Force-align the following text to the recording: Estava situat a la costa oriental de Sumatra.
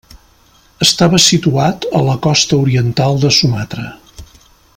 Estava 0.85 1.19
situat 1.25 1.85
a 1.99 2.03
la 2.09 2.17
costa 2.25 2.59
oriental 2.65 3.21
de 3.27 3.33
Sumatra. 3.41 3.87